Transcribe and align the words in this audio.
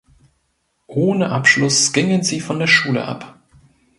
Ohne 0.87 1.29
Abschluss 1.29 1.93
gingen 1.93 2.23
sie 2.23 2.39
von 2.41 2.57
der 2.57 2.65
Schule 2.65 3.05
ab. 3.05 3.39